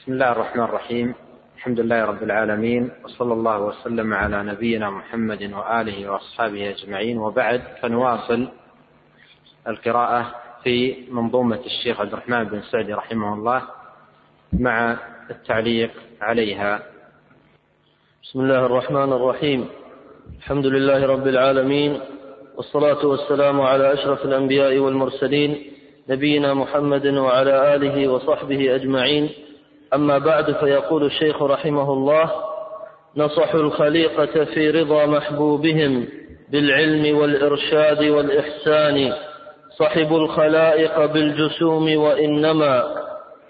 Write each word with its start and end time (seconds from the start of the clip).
بسم 0.00 0.12
الله 0.12 0.32
الرحمن 0.32 0.64
الرحيم. 0.64 1.14
الحمد 1.56 1.80
لله 1.80 2.04
رب 2.04 2.22
العالمين 2.22 2.90
وصلى 3.04 3.32
الله 3.32 3.60
وسلم 3.60 4.14
على 4.14 4.42
نبينا 4.42 4.90
محمد 4.90 5.42
وآله 5.42 6.10
وأصحابه 6.10 6.70
أجمعين. 6.70 7.18
وبعد 7.18 7.62
فنواصل 7.82 8.48
القراءة 9.68 10.34
في 10.64 10.96
منظومة 11.10 11.60
الشيخ 11.66 12.00
عبد 12.00 12.12
الرحمن 12.12 12.44
بن 12.44 12.62
سعدي 12.62 12.92
رحمه 12.92 13.34
الله 13.34 13.62
مع 14.52 14.96
التعليق 15.30 15.90
عليها. 16.20 16.82
بسم 18.22 18.40
الله 18.40 18.66
الرحمن 18.66 19.12
الرحيم. 19.12 19.68
الحمد 20.38 20.66
لله 20.66 21.06
رب 21.06 21.26
العالمين 21.26 22.00
والصلاة 22.56 23.06
والسلام 23.06 23.60
على 23.60 23.92
أشرف 23.92 24.24
الأنبياء 24.24 24.78
والمرسلين 24.78 25.72
نبينا 26.08 26.54
محمد 26.54 27.06
وعلى 27.06 27.74
آله 27.74 28.08
وصحبه 28.08 28.74
أجمعين. 28.74 29.49
أما 29.94 30.18
بعد 30.18 30.52
فيقول 30.52 31.04
الشيخ 31.04 31.42
رحمه 31.42 31.92
الله 31.92 32.30
نصحوا 33.16 33.60
الخليقة 33.60 34.44
في 34.44 34.70
رضا 34.70 35.06
محبوبهم 35.06 36.08
بالعلم 36.48 37.18
والإرشاد 37.18 38.04
والإحسان 38.04 39.12
صحبوا 39.78 40.18
الخلائق 40.18 41.04
بالجسوم 41.04 41.96
وإنما 41.96 42.84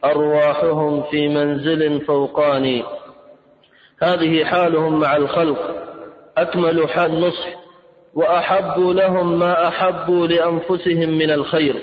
أرواحهم 0.05 1.03
في 1.03 1.29
منزل 1.29 2.01
فوقاني 2.01 2.83
هذه 4.03 4.45
حالهم 4.45 5.01
مع 5.01 5.17
الخلق 5.17 5.59
أكمل 6.39 6.89
حال 6.89 7.21
نصح 7.21 7.61
وأحبوا 8.15 8.93
لهم 8.95 9.39
ما 9.39 9.69
أحبوا 9.69 10.27
لأنفسهم 10.27 11.19
من 11.19 11.31
الخير 11.31 11.77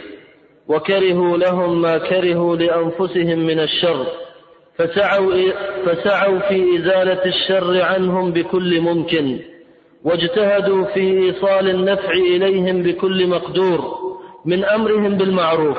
وكرهوا 0.67 1.37
لهم 1.37 1.81
ما 1.81 1.97
كرهوا 1.97 2.55
لأنفسهم 2.55 3.39
من 3.39 3.59
الشر. 3.59 4.05
فسعوا, 4.77 5.33
فسعوا 5.85 6.39
في 6.39 6.77
إزالة 6.77 7.25
الشر 7.25 7.81
عنهم 7.81 8.31
بكل 8.31 8.81
ممكن 8.81 9.39
واجتهدوا 10.03 10.85
في 10.85 10.99
إيصال 10.99 11.69
النفع 11.69 12.11
إليهم 12.11 12.83
بكل 12.83 13.27
مقدور 13.27 13.97
من 14.45 14.65
أمرهم 14.65 15.17
بالمعروف 15.17 15.77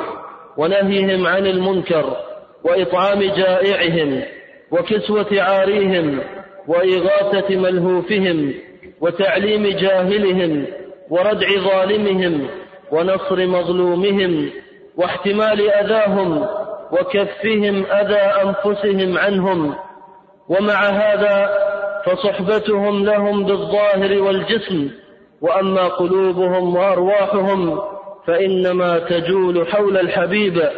ونهيهم 0.57 1.27
عن 1.27 1.47
المنكر 1.47 2.17
وإطعام 2.65 3.23
جائعهم 3.23 4.23
وكسوة 4.71 5.43
عاريهم 5.43 6.21
وإغاثة 6.69 7.57
ملهوفهم 7.57 8.55
وتعليم 9.01 9.63
جاهلهم 9.67 10.67
وردع 11.11 11.49
ظالمهم 11.59 12.49
ونصر 12.93 13.47
مظلومهم 13.47 14.51
واحتمال 14.97 15.71
أذاهم 15.71 16.47
وكفهم 16.93 17.87
أذى 17.87 18.15
أنفسهم 18.15 19.19
عنهم. 19.19 19.75
ومع 20.49 20.89
هذا 20.89 21.51
فصحبتهم 22.05 23.05
لهم 23.05 23.45
بالظاهر 23.45 24.23
والجسم. 24.23 24.91
وأما 25.43 25.89
قلوبهم 25.89 26.77
وأرواحهم 26.77 27.81
فإنما 28.27 28.99
تجول 28.99 29.67
حول 29.69 29.97
الحبيب 29.97 30.69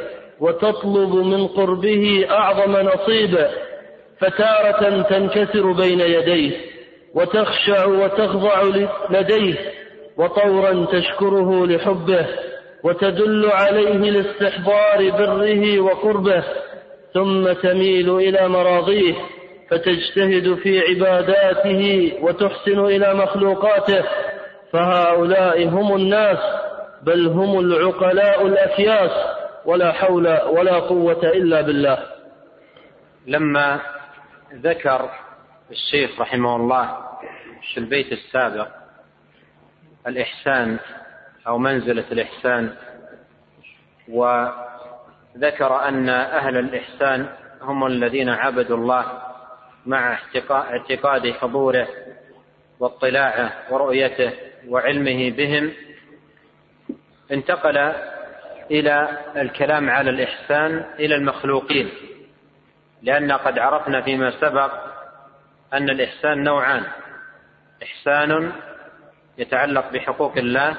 وتطلب 0.40 1.14
من 1.14 1.46
قربه 1.46 2.26
أعظم 2.30 2.76
نصيب. 2.76 3.46
فتارة 4.18 5.02
تنكسر 5.02 5.72
بين 5.72 6.00
يديه 6.00 6.56
وتخشع 7.14 7.86
وتخضع 7.86 8.62
لديه 9.10 9.54
وطورا 10.16 10.86
تشكره 10.92 11.66
لحبه. 11.66 12.26
وتدل 12.84 13.50
عليه 13.50 14.10
لاستحضار 14.10 15.10
بره 15.10 15.80
وقربه 15.80 16.44
ثم 17.14 17.52
تميل 17.52 18.16
إلى 18.16 18.48
مراضيه 18.48 19.14
فتجتهد 19.70 20.54
في 20.54 20.80
عباداته 20.80 22.12
وتحسن 22.22 22.78
إلى 22.80 23.14
مخلوقاته. 23.14 24.04
فهؤلاء 24.72 25.68
هم 25.68 25.94
الناس 25.96 26.38
بل 27.02 27.26
هم 27.26 27.58
العقلاء 27.60 28.46
الأكياس 28.46 29.10
ولا 29.64 29.92
حول 29.92 30.40
ولا 30.48 30.78
قوة 30.78 31.22
إلا 31.24 31.60
بالله. 31.60 31.98
لما 33.26 33.80
ذكر 34.54 35.10
الشيخ 35.70 36.20
رحمه 36.20 36.56
الله 36.56 36.96
في 37.74 37.80
البيت 37.80 38.12
السابق 38.12 38.68
الإحسان 40.06 40.78
أو 41.46 41.58
منزلة 41.58 42.04
الإحسان. 42.12 42.74
وذكر 44.08 45.88
أن 45.88 46.08
أهل 46.08 46.56
الإحسان 46.56 47.28
هم 47.62 47.86
الذين 47.86 48.28
عبدوا 48.28 48.76
الله 48.76 49.22
مع 49.86 50.18
اعتقاد 50.52 51.30
حضوره 51.32 51.88
واطلاعه 52.80 53.52
ورؤيته 53.70 54.32
وعلمه 54.68 55.30
بهم. 55.30 55.72
انتقل 57.32 57.92
إلى 58.70 59.18
الكلام 59.36 59.90
على 59.90 60.10
الإحسان 60.10 60.84
إلى 60.98 61.14
المخلوقين 61.14 61.90
لأن 63.02 63.32
قد 63.32 63.58
عرفنا 63.58 64.02
فيما 64.02 64.30
سبق 64.30 64.72
أن 65.72 65.90
الإحسان 65.90 66.44
نوعان 66.44 66.82
إحسان 67.82 68.52
يتعلق 69.38 69.92
بحقوق 69.92 70.36
الله 70.36 70.76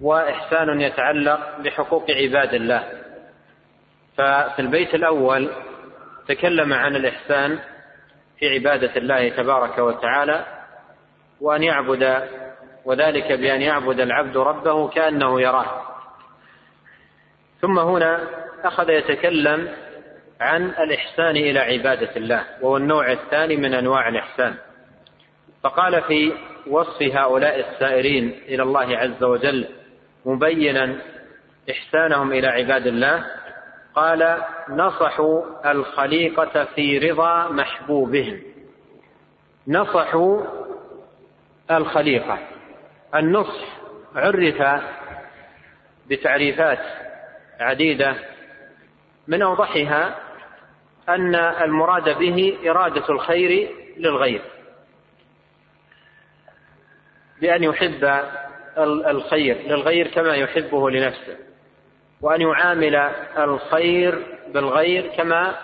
وإحسان 0.00 0.80
يتعلق 0.80 1.58
بحقوق 1.58 2.10
عباد 2.10 2.54
الله. 2.54 2.82
ففي 4.16 4.58
البيت 4.58 4.94
الأول 4.94 5.50
تكلم 6.28 6.72
عن 6.72 6.96
الإحسان 6.96 7.58
في 8.38 8.54
عبادة 8.54 8.96
الله 8.96 9.28
تبارك 9.28 9.78
وتعالى 9.78 10.46
وأن 11.40 11.62
يعبد 11.62 12.28
وذلك 12.84 13.32
بأن 13.32 13.62
يعبد 13.62 14.00
العبد 14.00 14.36
ربه 14.36 14.88
كأنه 14.88 15.40
يراه. 15.40 15.82
ثم 17.60 17.78
هنا 17.78 18.20
أخذ 18.64 18.90
يتكلم 18.90 19.68
عن 20.40 20.62
الإحسان 20.64 21.36
إلى 21.36 21.58
عبادة 21.58 22.16
الله 22.16 22.44
وهو 22.62 22.76
النوع 22.76 23.12
الثاني 23.12 23.56
من 23.56 23.74
أنواع 23.74 24.08
الإحسان. 24.08 24.54
فقال 25.62 26.02
في 26.02 26.32
وصف 26.66 27.02
هؤلاء 27.02 27.60
السائرين 27.60 28.40
إلى 28.48 28.62
الله 28.62 28.96
عز 28.96 29.24
وجل 29.24 29.68
مبينا 30.26 30.98
إحسانهم 31.70 32.32
إلى 32.32 32.46
عباد 32.46 32.86
الله 32.86 33.26
قال 33.94 34.42
نصحوا 34.68 35.70
الخليقة 35.70 36.64
في 36.64 36.98
رضا 36.98 37.48
محبوبهم. 37.48 38.42
نصحوا 39.68 40.42
الخليقة. 41.70 42.38
النصح 43.14 43.64
عرف 44.14 44.82
بتعريفات 46.10 46.78
عديدة 47.60 48.16
من 49.28 49.42
أوضحها 49.42 50.18
أن 51.08 51.34
المراد 51.34 52.18
به 52.18 52.58
إرادة 52.70 53.08
الخير 53.08 53.70
للغير. 53.96 54.42
بأن 57.40 57.62
يحب 57.62 58.04
الخير 58.78 59.56
للغير 59.56 60.08
كما 60.08 60.34
يحبه 60.34 60.90
لنفسه. 60.90 61.36
وأن 62.22 62.40
يعامل 62.40 62.94
الخير 63.38 64.26
بالغير 64.48 65.06
كما 65.16 65.54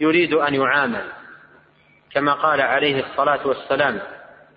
يريد 0.00 0.34
أن 0.34 0.54
يعامل. 0.54 1.04
كما 2.12 2.32
قال 2.32 2.60
عليه 2.60 3.04
الصلاة 3.04 3.46
والسلام 3.46 4.00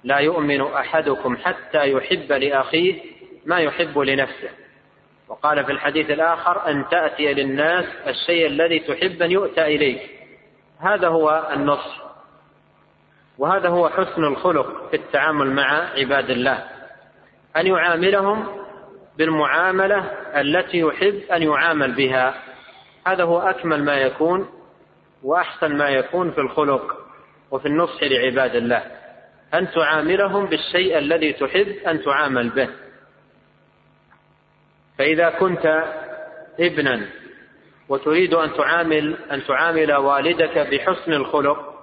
لا 0.03 0.18
يؤمن 0.18 0.62
أحدكم 0.62 1.38
حتى 1.38 1.91
يحب 1.91 2.31
لأخيه 2.31 3.02
ما 3.46 3.59
يحب 3.59 4.00
لنفسه. 4.00 4.50
وقال 5.28 5.66
في 5.66 5.72
الحديث 5.72 6.12
الآخر 6.12 6.68
أن 6.68 6.85
تأتي 6.91 7.34
للناس 7.34 7.85
الشيء 8.08 8.47
الذي 8.47 8.80
تحب 8.80 9.22
أن 9.22 9.31
يؤتى 9.31 9.62
إليك. 9.62 10.02
هذا 10.80 11.08
هو 11.08 11.50
النصح. 11.53 12.03
وهذا 13.38 13.70
هو 13.70 13.90
حسن 13.90 14.23
الخلق 14.23 14.90
في 14.90 14.96
التعامل 14.96 15.52
مع 15.52 15.90
عباد 15.97 16.29
الله. 16.29 16.72
أن 17.58 17.67
يعاملهم 17.67 18.47
بالمعاملة 19.17 19.97
التي 20.41 20.79
يحب 20.79 21.22
أن 21.34 21.44
يعامل 21.44 21.91
بها. 21.91 22.35
هذا 23.08 23.23
هو 23.23 23.40
أكمل 23.40 23.84
ما 23.84 23.94
يكون 23.97 24.50
وأحسن 25.23 25.78
ما 25.78 25.90
يكون 25.90 26.32
في 26.32 26.41
الخلق 26.41 26.97
وفي 27.52 27.66
النصح 27.66 28.03
لعباد 28.03 28.55
الله. 28.55 28.84
أن 29.53 29.72
تعاملهم 29.72 30.46
بالشيء 30.46 30.97
الذي 30.97 31.34
تحب 31.34 31.67
أن 31.88 32.03
تعامل 32.03 32.50
به. 32.50 32.70
فإذا 34.97 35.29
كنت 35.29 35.84
ابنا 36.59 37.05
وتريد 37.90 38.34
أن 38.34 38.53
تعامل 38.53 39.17
أن 39.32 39.46
تعامل 39.46 39.94
والدك 39.94 40.58
بحسن 40.58 41.14
الخلق 41.14 41.73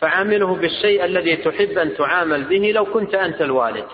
فعامله 0.00 0.54
بالشيء 0.54 1.04
الذي 1.04 1.36
تحب 1.36 1.78
أن 1.78 1.96
تعامل 1.96 2.44
به 2.44 2.72
لو 2.74 2.84
كنت 2.84 3.14
أنت 3.14 3.40
الوالد. 3.40 3.86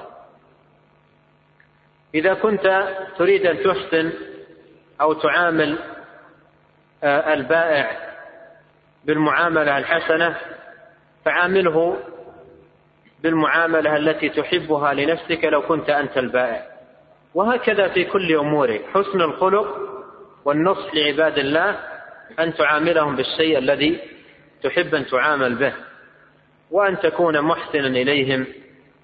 إذا 2.16 2.34
كنت 2.34 2.88
تريد 3.18 3.46
أن 3.46 3.62
تحسن 3.62 4.12
أو 5.00 5.12
تعامل 5.12 5.78
آه، 7.04 7.34
البائع 7.34 7.90
بالمعاملة 9.04 9.78
الحسنة 9.78 10.36
فعامله 11.24 11.96
بالمعاملة 13.22 13.96
التي 13.96 14.28
تحبها 14.28 14.94
لنفسك 14.94 15.44
لو 15.44 15.62
كنت 15.62 15.90
أنت 15.90 16.18
البائع. 16.18 16.62
وهكذا 17.34 17.88
في 17.88 18.04
كل 18.04 18.36
أمورك 18.36 18.84
حسن 18.94 19.20
الخلق 19.20 19.76
والنصح 20.44 20.94
لعباد 20.94 21.38
الله 21.38 21.78
أن 22.38 22.54
تعاملهم 22.54 23.16
بالشيء 23.16 23.58
الذي 23.58 24.00
تحب 24.62 24.94
أن 24.94 25.06
تعامل 25.06 25.54
به 25.54 25.72
وأن 26.70 26.98
تكون 27.00 27.40
محسنا 27.42 27.86
إليهم 27.86 28.46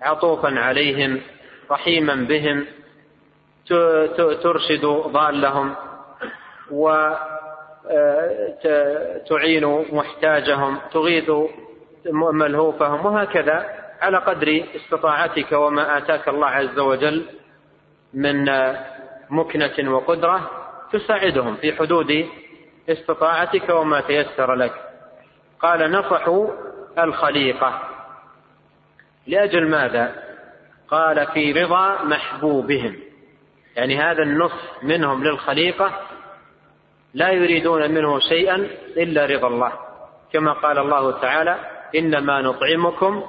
عطوفا 0.02 0.48
عليهم 0.48 1.20
رحيما 1.70 2.14
بهم. 2.14 2.66
ترشد 4.42 4.86
ضالهم 4.86 5.74
وتعين 6.70 7.24
آه، 9.64 9.84
محتاجهم 9.92 10.78
تغيث 10.92 11.30
ملهوفهم 12.12 13.06
وهكذا 13.06 13.66
على 14.00 14.18
قدر 14.18 14.64
استطاعتك 14.76 15.52
وما 15.52 15.98
آتاك 15.98 16.28
الله 16.28 16.46
عز 16.46 16.78
وجل 16.78 17.26
من 18.14 18.44
مكنة 19.30 19.94
وقدرة 19.94 20.50
تساعدهم 20.92 21.56
في 21.56 21.72
حدود 21.72 22.28
استطاعتك 22.88 23.68
وما 23.68 24.00
تيسر 24.00 24.54
لك. 24.54 24.72
قال 25.60 25.92
نصحوا 25.92 26.48
الخليقة. 26.98 27.80
لأجل 29.26 29.70
ماذا؟ 29.70 30.14
قال 30.88 31.26
في 31.26 31.52
رضا 31.52 32.02
محبوبهم. 32.02 33.11
يعني 33.76 33.98
هذا 33.98 34.22
النصح 34.22 34.82
منهم 34.82 35.24
للخليقة 35.24 36.00
لا 37.14 37.30
يريدون 37.30 37.90
منه 37.90 38.18
شيئا 38.18 38.56
إلا 38.96 39.26
رضا 39.26 39.48
الله. 39.48 39.72
كما 40.32 40.52
قال 40.52 40.78
الله 40.78 41.20
تعالى 41.20 41.58
إنما 41.96 42.40
نطعمكم 42.42 43.24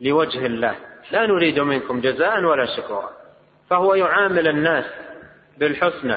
لوجه 0.00 0.46
الله. 0.46 0.74
لا 1.10 1.26
نريد 1.26 1.60
منكم 1.60 2.00
جزاء 2.00 2.44
ولا 2.44 2.66
شكورا. 2.76 3.10
فهو 3.70 3.94
يعامل 3.94 4.48
الناس 4.48 4.84
بالحسنى 5.58 6.16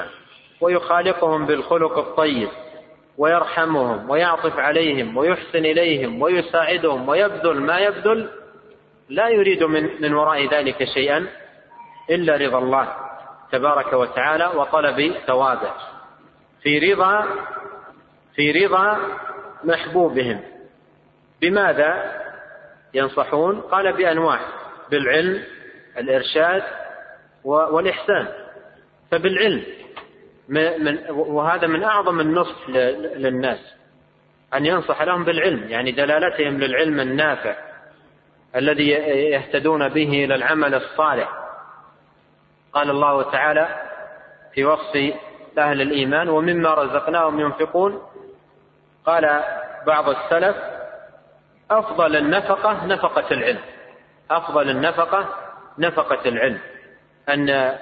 ويخالقهم 0.60 1.46
بالخلق 1.46 1.98
الطيب 1.98 2.48
ويرحمهم 3.18 4.10
ويعطف 4.10 4.58
عليهم 4.58 5.16
ويحسن 5.16 5.58
إليهم 5.58 6.22
ويساعدهم 6.22 7.08
ويبذل 7.08 7.60
ما 7.60 7.78
يبذل. 7.78 8.28
لا 9.08 9.28
يريد 9.28 9.64
من 9.64 10.02
من 10.02 10.14
وراء 10.14 10.48
ذلك 10.48 10.84
شيئا 10.84 11.26
إلا 12.10 12.36
رضا 12.36 12.58
الله. 12.58 13.05
تبارك 13.52 13.92
وتعالى 13.92 14.46
وطلب 14.46 15.14
ثوابه 15.26 15.72
في 16.62 16.92
رضا 16.92 17.26
في 18.34 18.66
رضا 18.66 18.98
محبوبهم. 19.64 20.40
بماذا 21.40 22.22
ينصحون؟ 22.94 23.60
قال 23.60 23.92
بأنواع 23.92 24.40
بالعلم 24.90 25.44
الإرشاد 25.98 26.62
والإحسان. 27.44 28.28
فبالعلم 29.10 29.62
من 30.48 30.98
وهذا 31.10 31.66
من 31.66 31.82
أعظم 31.82 32.20
النصح 32.20 32.68
للناس 33.16 33.74
أن 34.54 34.66
ينصح 34.66 35.02
لهم 35.02 35.24
بالعلم. 35.24 35.68
يعني 35.68 35.92
دلالتهم 35.92 36.58
للعلم 36.58 37.00
النافع 37.00 37.56
الذي 38.56 38.88
يهتدون 39.30 39.88
به 39.88 40.24
إلى 40.24 40.34
العمل 40.34 40.74
الصالح. 40.74 41.45
قال 42.76 42.90
الله 42.90 43.22
تعالى 43.22 43.68
في 44.54 44.64
وصف 44.64 45.14
أهل 45.58 45.80
الإيمان 45.80 46.28
ومما 46.28 46.74
رزقناهم 46.74 47.40
ينفقون. 47.40 48.02
قال 49.06 49.42
بعض 49.86 50.08
السلف 50.08 50.56
أفضل 51.70 52.16
النفقة 52.16 52.86
نفقة 52.86 53.30
العلم. 53.30 53.58
أفضل 54.30 54.70
النفقة 54.70 55.28
نفقة 55.78 56.28
العلم. 56.28 56.58
أن 57.28 57.72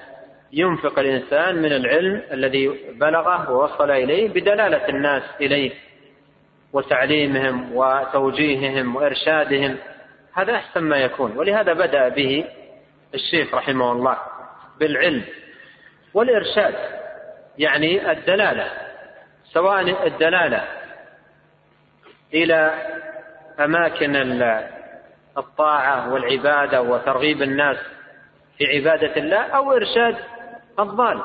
ينفق 0.53 0.99
الإنسان 0.99 1.57
من 1.57 1.73
العلم 1.73 2.23
الذي 2.33 2.69
بلغه 3.01 3.51
ووصل 3.51 3.91
إليه 3.91 4.29
بدلالة 4.29 4.89
الناس 4.89 5.23
إليه 5.41 5.73
وتعليمهم 6.73 7.77
وتوجيههم 7.77 8.97
وإرشادهم. 8.97 9.77
هذا 10.33 10.55
أحسن 10.55 10.81
ما 10.81 10.97
يكون 10.97 11.37
ولهذا 11.37 11.73
بدأ 11.73 12.09
به 12.09 12.45
الشيخ 13.15 13.55
رحمه 13.55 13.93
الله. 13.93 14.34
بالعلم 14.81 15.25
والإرشاد 16.15 16.75
يعني 17.59 18.11
الدلالة 18.13 18.71
سواء 19.45 20.07
الدلالة 20.07 20.65
إلى 22.35 22.75
أماكن 23.61 24.17
الطاعة 25.39 26.13
والعبادة 26.13 26.83
وترغيب 26.83 27.43
الناس 27.43 27.77
في 28.59 28.65
عبادة 28.65 29.17
الله 29.17 29.43
أو 29.43 29.73
إرشاد 29.73 30.17
الضال 30.79 31.23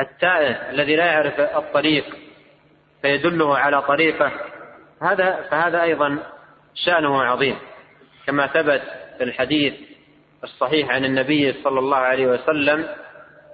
التائه 0.00 0.70
الذي 0.70 0.96
لا 0.96 1.06
يعرف 1.06 1.40
الطريق 1.40 2.04
فيدله 3.02 3.58
على 3.58 3.82
طريقه. 3.82 4.32
هذا 5.02 5.42
فهذا 5.50 5.82
أيضا 5.82 6.18
شأنه 6.74 7.22
عظيم 7.22 7.58
كما 8.26 8.46
ثبت 8.46 8.82
في 9.18 9.24
الحديث 9.24 9.74
الصحيح 10.44 10.90
عن 10.90 11.04
النبي 11.04 11.52
صلى 11.52 11.78
الله 11.78 11.96
عليه 11.96 12.26
وسلم 12.26 12.86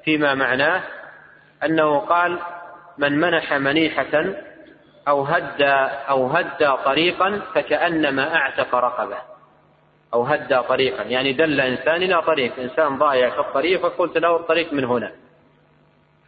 فيما 0.04 0.34
معناه 0.34 0.82
أنه 1.64 1.98
قال 1.98 2.38
من 2.98 3.20
منح 3.20 3.52
منيحة 3.52 4.24
أو 5.08 5.22
هدى 5.22 5.72
أو 6.08 6.26
هدى 6.26 6.72
طريقا 6.84 7.40
فكأنما 7.54 8.36
أعتق 8.36 8.74
رقبة. 8.74 9.16
أو 10.14 10.24
هدى 10.24 10.58
طريقا 10.68 11.02
يعني 11.02 11.32
دل 11.32 11.60
إنسان 11.60 12.02
إلى 12.02 12.22
طريق 12.22 12.58
إنسان 12.58 12.98
ضايع 12.98 13.30
في 13.30 13.38
الطريق 13.38 13.80
فقلت 13.80 14.18
له 14.18 14.36
الطريق 14.36 14.72
من 14.72 14.84
هنا. 14.84 15.12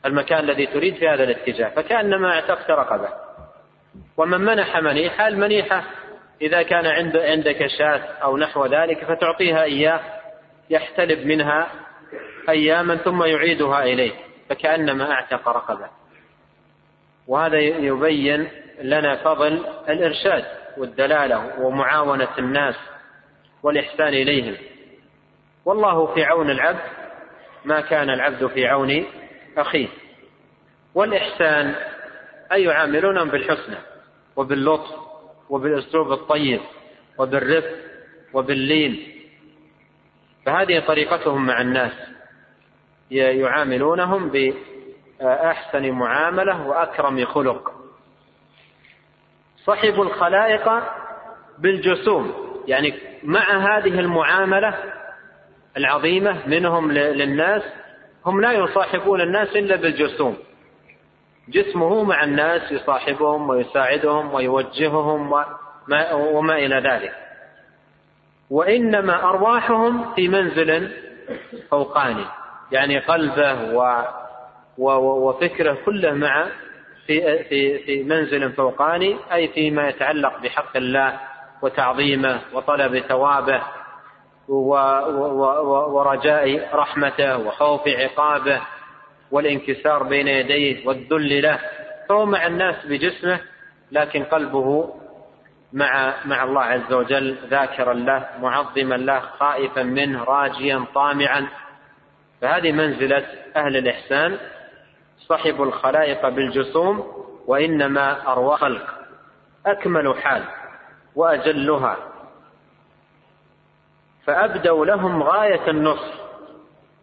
المكان 0.06 0.38
الذي 0.38 0.66
تريد 0.66 0.94
في 0.94 1.08
هذا 1.08 1.24
الاتجاه 1.24 1.68
فكأنما 1.68 2.32
اعتقت 2.32 2.70
رقبة. 2.70 3.08
ومن 4.16 4.40
منح 4.40 4.76
منيحة 4.76 5.28
المنيحة 5.28 5.84
إذا 6.42 6.62
كان 6.62 6.86
عند 6.86 7.16
عندك 7.16 7.66
شاة 7.66 8.00
أو 8.22 8.36
نحو 8.36 8.66
ذلك 8.66 9.04
فتعطيها 9.04 9.62
إياه. 9.62 10.00
يحتلب 10.70 11.26
منها 11.26 11.70
أياما 12.48 12.96
ثم 12.96 13.22
يعيدها 13.22 13.82
إليك 13.82 14.14
فكأنما 14.48 15.12
أعتق 15.12 15.48
رقبة. 15.48 15.88
وهذا 17.26 17.58
يبين 17.58 18.48
لنا 18.82 19.16
فضل 19.16 19.66
الإرشاد 19.88 20.44
والدلالة 20.76 21.60
ومعاونة 21.60 22.38
الناس 22.38 22.74
والإحسان 23.62 24.08
إليهم. 24.08 24.56
والله 25.64 26.14
في 26.14 26.24
عون 26.24 26.50
العبد 26.50 26.80
ما 27.64 27.80
كان 27.80 28.10
العبد 28.10 28.46
في 28.46 28.66
عون 28.66 29.06
أخيه. 29.56 29.88
والإحسان 30.94 31.74
أي 32.52 32.62
يعاملونهم 32.62 33.28
بالحسنى 33.28 33.76
وباللطف 34.36 34.90
وبالأسلوب 35.50 36.12
الطيب 36.12 36.60
وبالرفق 37.18 37.76
وباللين 38.32 39.19
فهذه 40.46 40.80
طريقتهم 40.80 41.46
مع 41.46 41.60
الناس. 41.60 41.92
يعاملونهم 43.10 44.30
بأحسن 44.30 45.90
معاملة 45.90 46.66
وأكرم 46.66 47.24
خلق. 47.24 47.72
صحبوا 49.64 50.04
الخلائق 50.04 50.82
بالجسوم. 51.58 52.34
يعني 52.66 52.94
مع 53.22 53.76
هذه 53.78 54.00
المعاملة 54.00 54.74
العظيمة 55.76 56.48
منهم 56.48 56.92
للناس 56.92 57.62
هم 58.26 58.40
لا 58.40 58.52
يصاحبون 58.52 59.20
الناس 59.20 59.56
إلا 59.56 59.76
بالجسوم. 59.76 60.36
جسمه 61.48 62.04
مع 62.04 62.24
الناس 62.24 62.72
يصاحبهم 62.72 63.48
ويساعدهم 63.48 64.34
ويوجههم 64.34 65.32
وما, 65.32 66.12
وما 66.12 66.56
إلى 66.58 66.76
ذلك. 66.76 67.12
وإنما 68.50 69.24
أرواحهم 69.24 70.14
في 70.14 70.28
منزل 70.28 70.90
فوقاني 71.70 72.24
يعني 72.72 72.98
قلبه 72.98 73.74
و 73.74 74.04
وفكره 75.28 75.78
كله 75.86 76.12
مع 76.12 76.46
في 77.06 77.44
في 77.44 77.78
في 77.78 78.02
منزل 78.02 78.52
فوقاني 78.52 79.16
أي 79.32 79.48
فيما 79.48 79.88
يتعلق 79.88 80.38
بحق 80.42 80.76
الله 80.76 81.20
وتعظيمه 81.62 82.40
وطلب 82.52 82.98
ثوابه 82.98 83.62
ورجاء 85.92 86.68
رحمته 86.74 87.38
وخوف 87.38 87.88
عقابه 87.88 88.60
والانكسار 89.30 90.02
بين 90.02 90.28
يديه 90.28 90.86
والذل 90.88 91.42
له 91.42 91.58
فهو 92.08 92.26
مع 92.26 92.46
الناس 92.46 92.86
بجسمه 92.86 93.40
لكن 93.92 94.24
قلبه 94.24 94.94
مع 95.72 96.14
مع 96.24 96.44
الله 96.44 96.62
عز 96.62 96.92
وجل 96.92 97.36
ذاكرا 97.50 97.94
له 97.94 98.28
معظما 98.40 98.94
له 98.94 99.20
خائفا 99.20 99.82
منه 99.82 100.24
راجيا 100.24 100.84
طامعا. 100.94 101.48
فهذه 102.40 102.72
منزلة 102.72 103.26
أهل 103.56 103.76
الإحسان. 103.76 104.38
صحبوا 105.18 105.66
الخلائق 105.66 106.28
بالجسوم 106.28 107.24
وإنما 107.46 108.32
أرواح 108.32 108.60
خلق. 108.60 108.94
أكمل 109.66 110.14
حال 110.22 110.42
وأجلها. 111.14 111.96
فأبدوا 114.24 114.86
لهم 114.86 115.22
غاية 115.22 115.70
النصر 115.70 116.14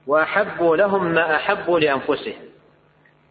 وأحبوا 0.08 0.78
لهم 0.78 1.06
ما 1.06 1.36
أحبوا 1.36 1.80
لأنفسهم. 1.80 2.48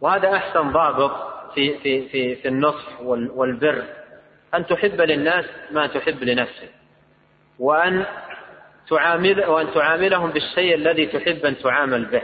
وهذا 0.01 0.35
أحسن 0.35 0.71
ضابط 0.71 1.11
في 1.53 1.77
في 1.77 2.09
في 2.09 2.35
في 2.35 2.47
النصح 2.47 3.01
والبر. 3.01 3.83
أن 4.57 4.65
تحب 4.65 5.01
للناس 5.01 5.45
ما 5.71 5.87
تحب 5.87 6.23
لنفسك 6.23 6.69
وأن 7.59 8.05
تعامل 8.89 9.45
وأن 9.45 9.73
تعاملهم 9.73 10.29
بالشيء 10.29 10.75
الذي 10.75 11.05
تحب 11.05 11.45
أن 11.45 11.57
تعامل 11.57 12.05
به 12.05 12.21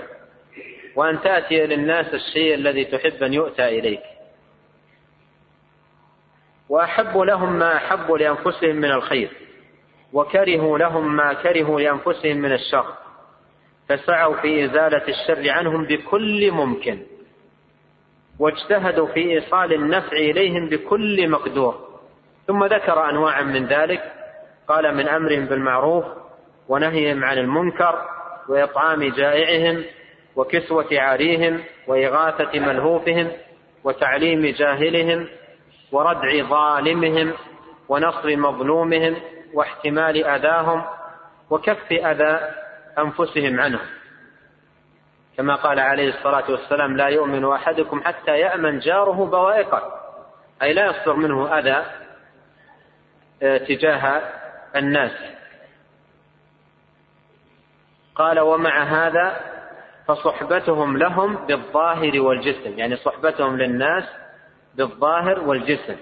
وأن 0.96 1.22
تأتي 1.22 1.66
للناس 1.66 2.14
الشيء 2.14 2.56
الذي 2.56 2.86
تحب 2.86 3.24
أن 3.24 3.34
يؤتى 3.34 3.80
إليك. 3.80 4.02
وأحبوا 6.70 7.26
لهم 7.26 7.60
ما 7.60 7.76
أحبوا 7.76 8.18
لأنفسهم 8.18 8.76
من 8.76 8.92
الخير 8.92 9.30
وكرهوا 10.14 10.78
لهم 10.78 11.16
ما 11.16 11.34
كرهوا 11.34 11.82
لأنفسهم 11.82 12.38
من 12.38 12.54
الشر 12.54 12.94
فسعوا 13.90 14.42
في 14.42 14.66
إزالة 14.66 15.04
الشر 15.08 15.50
عنهم 15.50 15.86
بكل 15.86 16.52
ممكن 16.52 17.04
واجتهدوا 18.40 19.08
في 19.08 19.20
إيصال 19.20 19.74
النفع 19.74 20.18
إليهم 20.18 20.70
بكل 20.70 21.30
مقدور. 21.30 21.83
ثم 22.48 22.66
ذكر 22.66 23.10
أنواعا 23.10 23.42
من 23.42 23.66
ذلك. 23.66 24.14
قال 24.68 24.96
من 24.96 25.08
أمرهم 25.08 25.46
بالمعروف 25.46 26.06
ونهيهم 26.70 27.24
عن 27.24 27.38
المنكر 27.38 28.02
وإطعام 28.50 29.04
جائعهم 29.04 29.84
وكسوة 30.36 30.88
عاريهم 30.92 31.64
وإغاثة 31.88 32.60
ملهوفهم 32.60 33.32
وتعليم 33.84 34.46
جاهلهم 34.46 35.28
وردع 35.92 36.44
ظالمهم 36.50 37.34
ونصر 37.90 38.36
مظلومهم 38.36 39.16
واحتمال 39.54 40.26
أذاهم 40.26 40.84
وكف 41.50 41.92
أذى 41.92 42.40
أنفسهم 43.00 43.60
عنهم. 43.60 43.88
كما 45.38 45.56
قال 45.56 45.80
عليه 45.80 46.10
الصلاة 46.10 46.52
والسلام 46.52 46.98
لا 46.98 47.08
يؤمن 47.08 47.46
أحدكم 47.52 48.02
حتى 48.04 48.40
يأمن 48.40 48.80
جاره 48.80 49.26
بوائقه. 49.26 49.82
أي 50.62 50.74
لا 50.74 50.86
يصدر 50.86 51.14
منه 51.16 51.60
أذى 51.60 52.03
تجاه 53.68 54.22
الناس. 54.76 55.12
قال 58.16 58.40
ومع 58.40 58.84
هذا 58.84 59.40
فصحبتهم 60.08 60.98
لهم 60.98 61.36
بالظاهر 61.36 62.22
والجسم. 62.22 62.80
يعني 62.80 62.96
صحبتهم 62.96 63.58
للناس 63.58 64.04
بالظاهر 64.76 65.40
والجسم. 65.40 65.96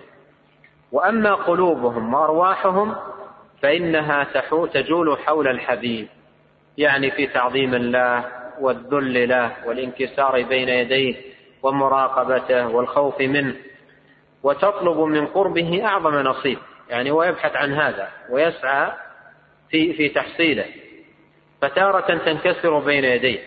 وأما 0.92 1.36
قلوبهم 1.36 2.14
وأرواحهم 2.14 2.96
فإنها 3.62 4.28
تجول 4.74 5.18
حول 5.18 5.48
الحبيب 5.48 6.08
يعني 6.78 7.12
في 7.12 7.28
تعظيم 7.28 7.74
الله 7.76 8.26
والذل 8.60 9.30
له 9.30 9.52
والانكسار 9.66 10.44
بين 10.44 10.70
يديه 10.70 11.16
ومراقبته 11.64 12.68
والخوف 12.68 13.22
منه 13.22 13.56
وتطلب 14.44 14.98
من 14.98 15.28
قربه 15.28 15.86
أعظم 15.86 16.16
نصيب. 16.16 16.58
يعني 16.92 17.12
ويبحث 17.12 17.56
عن 17.56 17.74
هذا 17.74 18.10
ويسعى 18.30 18.92
في 19.70 19.94
في 19.94 20.10
تحصيله. 20.10 20.66
فتارة 21.62 22.18
تنكسر 22.18 22.80
بين 22.80 23.04
يديه 23.04 23.40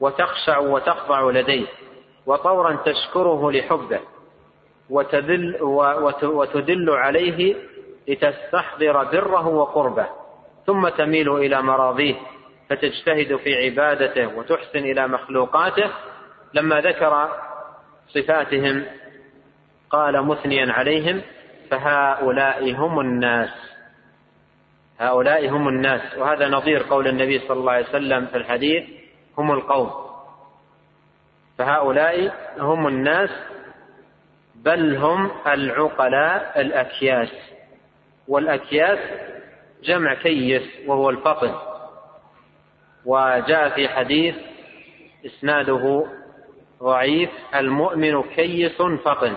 وتخشع 0.00 0.58
وتخضع 0.58 1.30
لديه 1.30 1.66
وطورا 2.26 2.78
تشكره 2.84 3.50
لحبه 3.50 4.00
وتدل 4.90 5.62
وتدل 6.22 6.90
عليه 6.90 7.56
لتستحضر 8.08 9.04
بره 9.04 9.46
وقربه 9.46 10.06
ثم 10.66 10.88
تميل 10.88 11.36
إلى 11.36 11.62
مراضيه 11.62 12.14
فتجتهد 12.70 13.36
في 13.36 13.64
عبادته 13.64 14.26
وتحسن 14.38 14.78
إلى 14.78 15.08
مخلوقاته. 15.08 15.90
لما 16.54 16.80
ذكر 16.80 17.28
صفاتهم 18.08 18.84
قال 19.90 20.26
مثنيا 20.26 20.72
عليهم 20.72 21.22
فهؤلاء 21.72 22.72
هم 22.74 23.00
الناس. 23.00 23.50
هؤلاء 25.00 25.48
هم 25.48 25.68
الناس. 25.68 26.18
وهذا 26.18 26.48
نظير 26.48 26.82
قول 26.82 27.08
النبي 27.08 27.38
صلى 27.38 27.60
الله 27.60 27.72
عليه 27.72 27.88
وسلم 27.88 28.26
في 28.26 28.36
الحديث 28.36 28.84
هم 29.38 29.52
القوم. 29.52 29.90
فهؤلاء 31.58 32.34
هم 32.58 32.86
الناس 32.86 33.30
بل 34.54 34.96
هم 34.96 35.30
العقلاء 35.46 36.60
الأكياس. 36.60 37.32
والأكياس 38.28 38.98
جمع 39.82 40.14
كيس 40.14 40.62
وهو 40.86 41.10
الفطن 41.10 41.54
وجاء 43.04 43.68
في 43.68 43.88
حديث 43.88 44.34
إسناده 45.26 46.06
ضعيف 46.82 47.30
المؤمن 47.54 48.22
كيس 48.22 48.82
فطن 48.82 49.36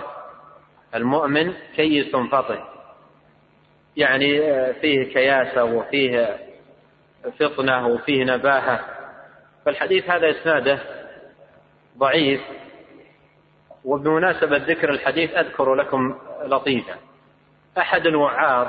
المؤمن 0.95 1.53
كيس 1.75 2.15
فطن 2.15 2.59
يعني 3.97 4.39
فيه 4.73 5.13
كياسة 5.13 5.63
وفيه 5.63 6.39
فطنة 7.39 7.87
وفيه 7.87 8.23
نباهة. 8.23 8.79
فالحديث 9.65 10.09
هذا 10.09 10.29
إسناده 10.29 10.79
ضعيف 11.97 12.41
وبمناسبة 13.85 14.57
ذكر 14.57 14.89
الحديث 14.89 15.35
أذكر 15.35 15.75
لكم 15.75 16.15
لطيفة. 16.43 16.93
أحد 17.77 18.07
الوعاظ 18.07 18.67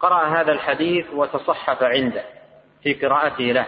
قرأ 0.00 0.24
هذا 0.24 0.52
الحديث 0.52 1.06
وتصحف 1.12 1.82
عنده 1.82 2.24
في 2.82 2.94
قراءته 2.94 3.44
له 3.44 3.66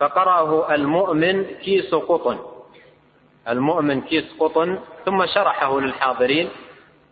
فقرأه 0.00 0.74
المؤمن 0.74 1.44
كيس 1.44 1.94
قطن. 1.94 2.38
المؤمن 3.50 4.00
كيس 4.00 4.24
قطن 4.40 4.78
ثم 5.04 5.26
شرحه 5.26 5.80
للحاضرين. 5.80 6.48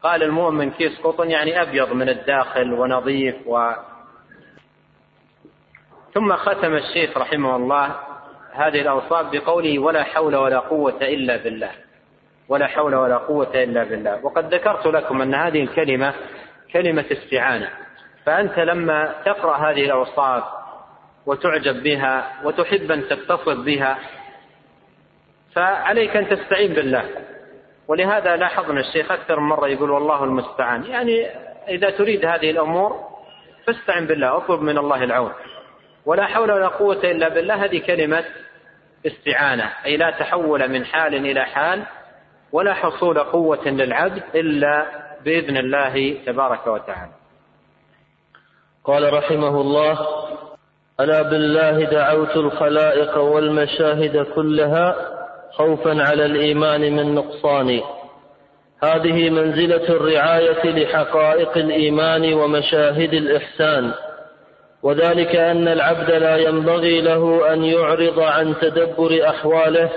قال 0.02 0.22
المؤمن 0.22 0.70
كيس 0.70 1.00
قطن 1.00 1.30
يعني 1.30 1.62
أبيض 1.62 1.92
من 1.92 2.08
الداخل 2.08 2.72
ونظيف 2.72 3.34
و 3.46 3.70
ثم 6.14 6.36
ختم 6.36 6.74
الشيخ 6.74 7.18
رحمه 7.18 7.56
الله 7.56 7.94
هذه 8.52 8.80
الأوصاف 8.80 9.26
بقوله 9.32 9.78
ولا 9.78 10.02
حول 10.02 10.36
ولا 10.36 10.58
قوة 10.58 10.98
إلا 11.02 11.36
بالله. 11.36 11.70
ولا 12.48 12.66
حول 12.66 12.94
ولا 12.94 13.16
قوة 13.16 13.50
إلا 13.54 13.84
بالله. 13.84 14.24
وقد 14.24 14.54
ذكرت 14.54 14.86
لكم 14.86 15.22
أن 15.22 15.34
هذه 15.34 15.62
الكلمة 15.62 16.14
كلمة 16.72 17.04
استعانة. 17.12 17.70
فأنت 18.26 18.58
لما 18.58 19.14
تقرأ 19.24 19.56
هذه 19.56 19.84
الأوصاف 19.84 20.44
وتعجب 21.26 21.82
بها 21.82 22.32
وتحب 22.44 22.92
أن 22.92 23.08
تتصف 23.08 23.48
بها 23.48 23.98
فعليك 25.58 26.16
أن 26.16 26.28
تستعين 26.28 26.72
بالله. 26.72 27.04
ولهذا 27.88 28.36
لاحظنا 28.36 28.80
الشيخ 28.80 29.12
أكثر 29.12 29.40
من 29.40 29.48
مرة 29.48 29.68
يقول 29.68 29.90
والله 29.90 30.24
المستعان. 30.24 30.84
يعني 30.84 31.26
إذا 31.68 31.90
تريد 31.90 32.24
هذه 32.24 32.50
الأمور 32.50 32.96
فاستعن 33.66 34.06
بالله 34.06 34.36
اطلب 34.36 34.62
من 34.62 34.78
الله 34.78 35.04
العون. 35.04 35.32
ولا 36.06 36.26
حول 36.26 36.52
ولا 36.52 36.68
قوة 36.68 37.00
إلا 37.04 37.28
بالله 37.28 37.64
هذه 37.64 37.78
كلمة 37.78 38.24
استعانة. 39.06 39.72
أي 39.86 39.96
لا 39.96 40.10
تحول 40.10 40.68
من 40.68 40.84
حال 40.84 41.14
إلى 41.14 41.44
حال 41.44 41.82
ولا 42.52 42.74
حصول 42.74 43.18
قوة 43.18 43.68
للعبد 43.68 44.22
إلا 44.34 44.86
بإذن 45.24 45.56
الله 45.56 46.16
تبارك 46.26 46.66
وتعالى. 46.66 47.12
قال 48.84 49.14
رحمه 49.14 49.60
الله 49.60 49.98
ألا 51.00 51.22
بالله 51.22 51.84
دعوت 51.84 52.36
الخلائق 52.36 53.18
والمشاهد 53.18 54.26
كلها 54.34 55.17
خوفا 55.52 56.02
على 56.02 56.26
الإيمان 56.26 56.80
من 56.80 57.14
نقصان. 57.14 57.80
هذه 58.82 59.30
منزلة 59.30 59.88
الرعاية 59.88 60.70
لحقائق 60.70 61.56
الإيمان 61.56 62.34
ومشاهد 62.34 63.14
الإحسان. 63.14 63.92
وذلك 64.82 65.36
أن 65.36 65.68
العبد 65.68 66.10
لا 66.10 66.36
ينبغي 66.36 67.00
له 67.00 67.52
أن 67.52 67.64
يعرض 67.64 68.20
عن 68.20 68.54
تدبر 68.60 69.28
أحواله 69.28 69.90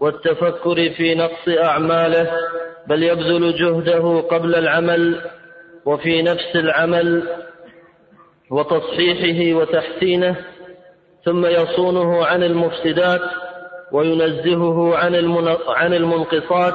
والتفكر 0.00 0.90
في 0.90 1.14
نقص 1.14 1.48
أعماله 1.48 2.30
بل 2.86 3.02
يبذل 3.02 3.54
جهده 3.54 4.20
قبل 4.20 4.54
العمل 4.54 5.20
وفي 5.84 6.22
نفس 6.22 6.56
العمل 6.56 7.28
وتصحيحه 8.50 9.58
وتحسينه 9.58 10.36
ثم 11.24 11.46
يصونه 11.46 12.24
عن 12.26 12.42
المفسدات 12.42 13.20
وينزهه 13.92 14.96
عن 14.96 15.14
عن 15.68 15.94
المنقصات 15.94 16.74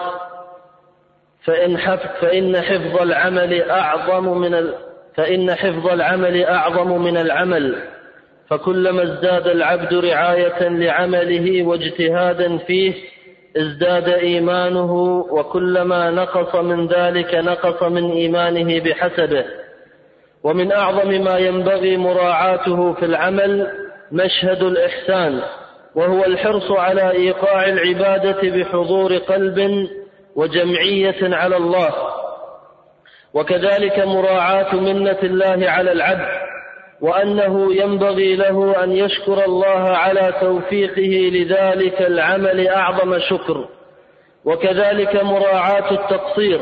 فإن 1.43 1.77
حفظ 1.77 2.09
فإن 2.21 2.61
حفظ 2.61 3.01
العمل 3.01 3.61
أعظم 3.69 4.37
من 4.37 4.69
فإن 5.15 5.55
حفظ 5.55 5.87
العمل 5.87 6.43
أعظم 6.43 7.01
من 7.01 7.17
العمل 7.17 7.75
فكلما 8.49 9.03
ازداد 9.03 9.47
العبد 9.47 9.93
رعاية 9.93 10.67
لعمله 10.67 11.63
واجتهادا 11.63 12.57
فيه 12.57 12.93
ازداد 13.57 14.09
إيمانه 14.09 14.93
وكلما 15.31 16.11
نقص 16.11 16.55
من 16.55 16.87
ذلك 16.87 17.35
نقص 17.35 17.83
من 17.83 18.11
إيمانه 18.11 18.79
بحسبه. 18.79 19.45
ومن 20.43 20.71
أعظم 20.71 21.23
ما 21.23 21.37
ينبغي 21.37 21.97
مراعاته 21.97 22.93
في 22.93 23.05
العمل 23.05 23.67
مشهد 24.11 24.63
الإحسان. 24.63 25.41
وهو 25.95 26.25
الحرص 26.25 26.71
على 26.71 27.11
إيقاع 27.11 27.65
العبادة 27.65 28.49
بحضور 28.49 29.17
قلب 29.17 29.87
وجمعية 30.35 31.35
على 31.35 31.57
الله. 31.57 31.93
وكذلك 33.33 33.99
مراعاة 33.99 34.75
منة 34.75 35.19
الله 35.23 35.69
على 35.69 35.91
العبد 35.91 36.27
وأنه 37.01 37.75
ينبغي 37.75 38.35
له 38.35 38.83
أن 38.83 38.91
يشكر 38.91 39.45
الله 39.45 39.97
على 39.97 40.33
توفيقه 40.41 41.31
لذلك 41.33 42.01
العمل 42.01 42.67
أعظم 42.67 43.19
شكر. 43.19 43.67
وكذلك 44.45 45.23
مراعاة 45.23 45.91
التقصير 45.91 46.59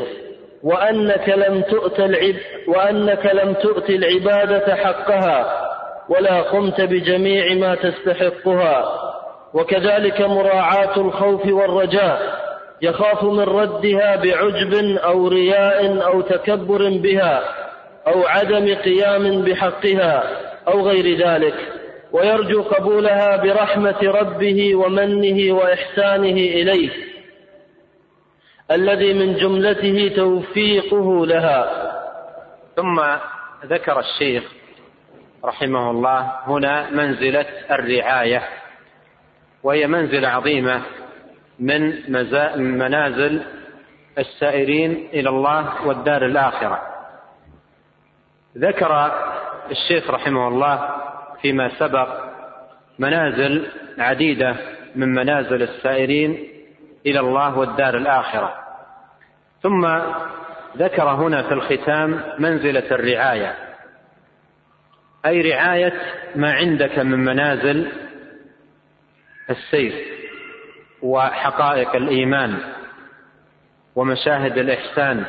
وأنك 0.62 1.28
لم 1.28 1.62
تؤت 1.62 2.00
العب 2.00 2.34
وأنك 2.68 3.26
لم 3.26 3.54
تؤت 3.54 3.90
العبادة 3.90 4.76
حقها 4.76 5.68
ولا 6.08 6.42
قمت 6.42 6.80
بجميع 6.80 7.54
ما 7.54 7.74
تستحقها. 7.74 9.01
وكذلك 9.54 10.20
مراعاة 10.20 10.96
الخوف 10.96 11.46
والرجاء 11.46 12.42
يخاف 12.82 13.24
من 13.24 13.40
ردها 13.40 14.16
بعجب 14.16 14.74
أو 14.96 15.28
رياء 15.28 16.04
أو 16.04 16.20
تكبر 16.20 16.88
بها 16.88 17.42
أو 18.06 18.26
عدم 18.26 18.74
قيام 18.74 19.42
بحقها 19.42 20.24
أو 20.68 20.88
غير 20.88 21.18
ذلك. 21.26 21.54
ويرجو 22.12 22.62
قبولها 22.62 23.36
برحمة 23.36 23.98
ربه 24.02 24.74
ومنه 24.74 25.54
وإحسانه 25.54 26.36
إليه 26.36 26.90
الذي 28.70 29.12
من 29.14 29.34
جملته 29.34 30.12
توفيقه 30.16 31.26
لها. 31.26 31.92
ثم 32.76 33.00
ذكر 33.66 34.00
الشيخ 34.00 34.44
رحمه 35.44 35.90
الله 35.90 36.32
هنا 36.46 36.90
منزلة 36.90 37.46
الرعاية. 37.70 38.42
وهي 39.62 39.86
منزلة 39.86 40.28
عظيمة 40.28 40.82
من 41.58 42.78
منازل 42.78 43.42
السائرين 44.18 45.08
إلى 45.12 45.28
الله 45.28 45.86
والدار 45.86 46.26
الآخرة. 46.26 46.82
ذكر 48.58 49.12
الشيخ 49.70 50.10
رحمه 50.10 50.48
الله 50.48 50.88
فيما 51.42 51.68
سبق 51.78 52.08
منازل 52.98 53.68
عديدة 53.98 54.56
من 54.96 55.14
منازل 55.14 55.62
السائرين 55.62 56.48
إلى 57.06 57.20
الله 57.20 57.58
والدار 57.58 57.96
الآخرة. 57.96 58.54
ثم 59.62 59.98
ذكر 60.76 61.08
هنا 61.08 61.42
في 61.42 61.54
الختام 61.54 62.22
منزلة 62.38 62.90
الرعاية. 62.90 63.54
أي 65.26 65.40
رعاية 65.40 65.92
ما 66.36 66.52
عندك 66.52 66.98
من 66.98 67.18
منازل 67.18 67.92
السير 69.52 69.92
وحقائق 71.02 71.96
الإيمان 71.96 72.58
ومشاهد 73.96 74.58
الإحسان 74.58 75.24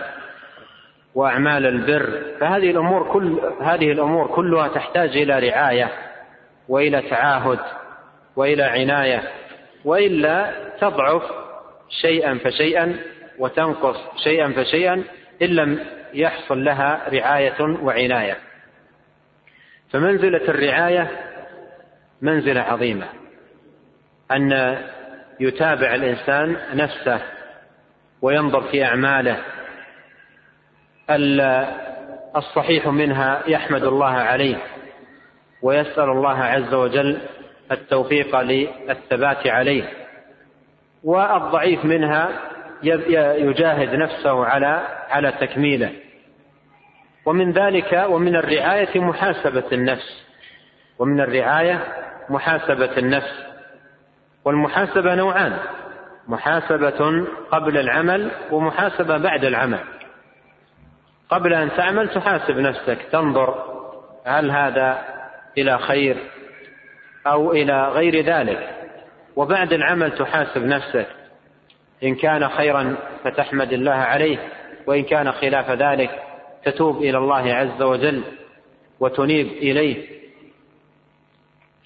وأعمال 1.15 1.65
البر 1.65 2.22
فهذه 2.39 2.72
الأمور 2.72 3.12
كل 3.13 3.39
هذه 3.62 3.92
الأمور 3.92 4.27
كلها 4.27 4.68
تحتاج 4.68 5.18
إلى 5.18 5.50
رعاية 5.50 5.92
وإلى 6.70 7.01
تعاهد 7.01 7.60
وإلى 8.36 8.63
عناية 8.63 9.24
وإلا 9.86 10.53
تضعف 10.82 11.24
شيئا 12.01 12.38
فشيئا 12.44 12.96
وتنقص 13.39 13.98
شيئا 14.24 14.51
فشيئا 14.51 15.03
إن 15.42 15.48
لم 15.48 15.80
يحصل 16.13 16.63
لها 16.63 17.10
رعاية 17.13 17.62
وعناية. 17.62 18.38
فمنزلة 19.92 20.42
الرعاية 20.50 21.12
منزلة 22.22 22.62
عظيمة. 22.62 23.07
أن 24.31 24.77
يتابع 25.40 25.96
الإنسان 25.96 26.57
نفسه 26.74 27.20
وينظر 28.22 28.62
في 28.62 28.86
أعماله. 28.86 29.38
الصحيح 32.36 32.88
منها 32.88 33.42
يحمد 33.48 33.83
الله 33.83 34.12
عليه 34.12 34.57
ويسأل 35.62 36.09
الله 36.09 36.40
عز 36.40 36.74
وجل 36.74 37.22
التوفيق 37.72 38.42
للثبات 38.42 39.48
عليه. 39.48 39.90
والضعيف 41.03 41.86
منها 41.86 42.29
يجاهد 42.83 43.96
نفسه 43.96 44.46
على 44.46 44.88
على 45.09 45.31
تكميله. 45.31 45.92
ومن 47.25 47.51
ذلك 47.51 48.05
ومن 48.09 48.36
الرعاية 48.36 49.00
محاسبة 49.00 49.64
النفس. 49.72 50.25
ومن 51.00 51.22
الرعاية 51.22 51.79
محاسبة 52.29 52.98
النفس. 52.98 53.52
والمحاسبة 54.46 55.16
نوعان. 55.16 55.60
محاسبة 56.27 57.27
قبل 57.51 57.77
العمل 57.77 58.32
ومحاسبة 58.51 59.18
بعد 59.18 59.46
العمل. 59.46 59.79
قبل 61.29 61.53
أن 61.53 61.70
تعمل 61.77 62.10
تحاسب 62.10 62.58
نفسك 62.58 62.98
تنظر 63.12 63.74
هل 64.25 64.51
هذا 64.51 65.03
إلى 65.58 65.77
خير 65.77 66.18
أو 67.27 67.51
إلى 67.51 67.88
غير 67.88 68.25
ذلك. 68.25 68.70
وبعد 69.36 69.74
العمل 69.74 70.12
تحاسب 70.12 70.66
نفسك. 70.66 71.08
إن 72.03 72.16
كان 72.16 72.50
خيرا 72.50 72.96
فتحمد 73.24 73.74
الله 73.74 73.92
عليه 73.92 74.38
وإن 74.88 75.03
كان 75.03 75.32
خلاف 75.32 75.72
ذلك 75.72 76.24
تتوب 76.66 76.98
إلى 76.98 77.18
الله 77.18 77.53
عز 77.53 77.82
وجل 77.82 78.24
وتنيب 79.00 79.48
إليه. 79.48 80.08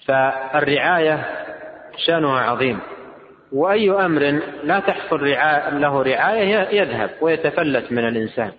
فالرعاية 0.06 1.37
شأنها 2.06 2.40
عظيم. 2.40 2.80
وأي 3.52 3.90
أمر 3.90 4.40
لا 4.64 4.80
تحصل 4.80 5.24
له 5.80 6.02
رعاية 6.02 6.80
يذهب 6.80 7.10
ويتفلت 7.20 7.92
من 7.92 8.08
الإنسان. 8.08 8.52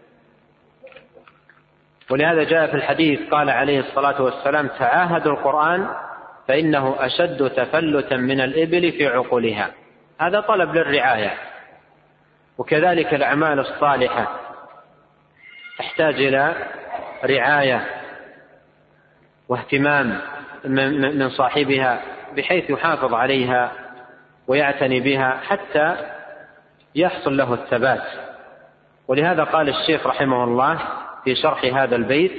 ولهذا 2.09 2.43
جاء 2.43 2.67
في 2.67 2.73
الحديث 2.73 3.19
قال 3.31 3.49
عليه 3.49 3.79
الصلاة 3.79 4.21
والسلام 4.21 4.67
تعاهدوا 4.67 5.31
القرآن 5.31 5.87
فإنه 6.47 6.95
أشد 6.99 7.49
تفلتا 7.49 8.15
من 8.17 8.41
الإبل 8.41 8.91
في 8.91 9.07
عقولها. 9.07 9.71
هذا 10.21 10.39
طلب 10.39 10.75
للرعاية. 10.75 11.33
وكذلك 12.57 13.13
الأعمال 13.13 13.59
الصالحة 13.59 14.39
تحتاج 15.79 16.13
إلى 16.13 16.55
رعاية 17.25 17.85
واهتمام 19.49 20.21
من 20.65 21.29
صاحبها. 21.29 22.01
بحيث 22.35 22.69
يحافظ 22.69 23.13
عليها 23.13 23.71
ويعتني 24.47 24.99
بها 24.99 25.39
حتى 25.47 25.95
يحصل 26.95 27.37
له 27.37 27.53
الثبات. 27.53 28.03
ولهذا 29.07 29.43
قال 29.43 29.69
الشيخ 29.69 30.07
رحمه 30.07 30.43
الله 30.43 30.79
في 31.23 31.35
شرح 31.35 31.65
هذا 31.65 31.95
البيت 31.95 32.31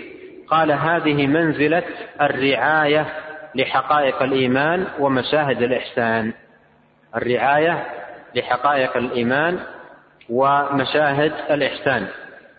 قال 0.49 0.73
هذه 0.73 1.27
منزلة 1.27 1.83
الرعاية 2.21 3.07
لحقائق 3.55 4.23
الإيمان 4.23 4.87
ومشاهد 4.99 5.63
الإحسان. 5.63 6.33
الرعاية 7.17 7.85
لحقائق 8.35 8.97
الإيمان 8.97 9.59
ومشاهد 10.29 11.33
الإحسان. 11.51 12.07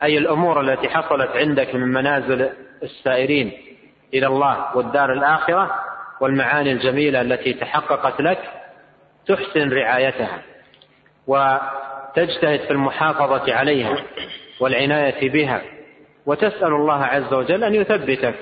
أي 0.03 0.17
الأمور 0.17 0.61
التي 0.61 0.89
حصلت 0.89 1.29
عندك 1.35 1.75
من 1.75 1.87
منازل 1.87 2.49
السائرين 2.83 3.51
إلى 4.13 4.27
الله 4.27 4.77
والدار 4.77 5.13
الآخرة 5.13 5.75
والمعاني 6.21 6.71
الجميلة 6.71 7.21
التي 7.21 7.53
تحققت 7.53 8.21
لك 8.21 8.39
تحسن 9.27 9.69
رعايتها 9.69 10.41
وتجتهد 11.27 12.59
في 12.59 12.71
المحافظة 12.71 13.53
عليها 13.53 13.97
والعناية 14.59 15.29
بها 15.29 15.61
وتسأل 16.25 16.73
الله 16.73 17.03
عز 17.03 17.33
وجل 17.33 17.63
أن 17.63 17.75
يثبتك. 17.75 18.35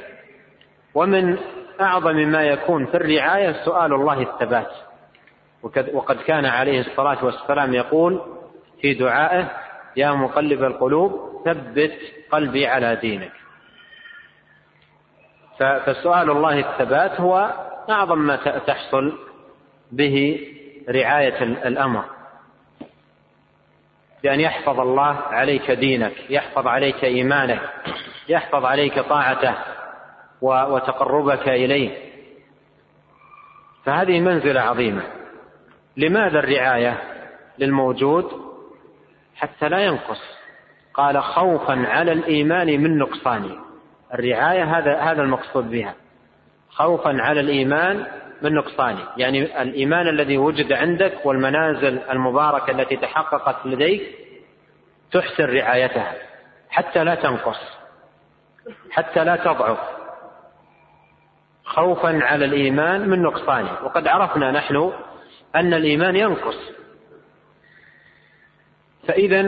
ومن 0.95 1.37
أعظم 1.81 2.15
ما 2.15 2.43
يكون 2.43 2.85
في 2.85 2.97
الرعاية 2.97 3.65
سؤال 3.65 3.93
الله 3.93 4.21
الثبات. 4.21 4.71
وقد 5.93 6.15
كان 6.15 6.45
عليه 6.45 6.79
الصلاة 6.79 7.25
والسلام 7.25 7.73
يقول 7.73 8.21
في 8.81 8.93
دعائه 8.93 9.51
يا 9.95 10.11
مقلب 10.11 10.63
القلوب 10.63 11.41
ثبت 11.45 11.97
قلبي 12.31 12.67
على 12.67 12.95
دينك. 12.95 13.31
فسؤال 15.59 16.29
الله 16.29 16.59
الثبات 16.59 17.21
هو 17.21 17.68
أعظم 17.89 18.17
ما 18.17 18.35
تحصل 18.67 19.19
به 19.91 20.47
رعاية 20.89 21.43
الأمر. 21.43 22.03
بأن 24.23 24.39
يحفظ 24.39 24.79
الله 24.79 25.15
عليك 25.15 25.71
دينك 25.71 26.13
يحفظ 26.29 26.67
عليك 26.67 27.03
إيمانك 27.03 27.61
يحفظ 28.29 28.65
عليك 28.65 28.99
طاعته 28.99 29.55
وتقربك 30.41 31.49
إليه. 31.49 31.97
فهذه 33.83 34.19
منزلة 34.19 34.61
عظيمة. 34.61 35.03
لماذا 35.97 36.39
الرعاية 36.39 37.01
للموجود 37.59 38.31
حتى 39.35 39.69
لا 39.69 39.79
ينقص؟ 39.79 40.21
قال 40.93 41.23
خوفا 41.23 41.87
على 41.87 42.11
الإيمان 42.11 42.67
من 42.67 42.97
نقصانه. 42.97 43.55
الرعاية 44.13 44.77
هذا 44.77 44.99
هذا 44.99 45.21
المقصود 45.21 45.71
بها. 45.71 45.95
خوفا 46.69 47.21
على 47.21 47.39
الإيمان 47.39 48.05
من 48.41 48.53
نقصانه. 48.53 49.07
يعني 49.17 49.61
الإيمان 49.61 50.07
الذي 50.07 50.37
وجد 50.37 50.73
عندك 50.73 51.25
والمنازل 51.25 51.99
المباركة 51.99 52.71
التي 52.71 52.95
تحققت 52.95 53.65
لديك 53.65 54.01
تحسن 55.11 55.43
رعايتها. 55.43 56.15
حتى 56.69 57.03
لا 57.03 57.15
تنقص. 57.15 57.59
حتى 58.91 59.23
لا 59.23 59.35
تضعف. 59.35 59.79
خوفا 61.63 62.19
على 62.23 62.45
الإيمان 62.45 63.09
من 63.09 63.21
نقصانه. 63.21 63.83
وقد 63.83 64.07
عرفنا 64.07 64.51
نحن 64.51 64.91
أن 65.55 65.73
الإيمان 65.73 66.15
ينقص. 66.15 66.57
فإذا 69.07 69.41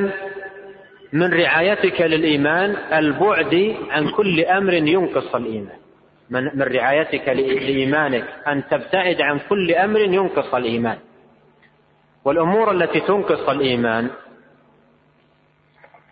من 1.14 1.34
رعايتك 1.34 2.02
للإيمان 2.02 2.76
البعد 2.94 3.78
عن 3.90 4.12
كل 4.12 4.46
أمر 4.46 4.74
ينقص 4.74 5.36
الإيمان. 5.36 5.81
من, 6.32 6.44
من 6.44 6.62
رعايتك 6.62 7.28
لإيمانك 7.28 8.28
أن 8.48 8.68
تبتعد 8.68 9.22
عن 9.22 9.40
كل 9.50 9.74
أمر 9.74 10.00
ينقص 10.00 10.56
الإيمان. 10.56 10.98
والأمور 12.26 12.72
التي 12.72 13.00
تنقص 13.00 13.50
الإيمان 13.50 14.10